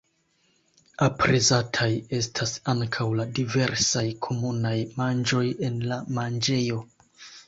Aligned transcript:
Aprezataj 1.07 1.89
estas 2.19 2.53
ankaŭ 2.73 3.07
la 3.19 3.25
diversaj 3.39 4.03
komunaj 4.29 4.71
manĝoj 5.03 5.43
en 5.69 5.77
la 5.93 5.99
manĝejo. 6.17 6.81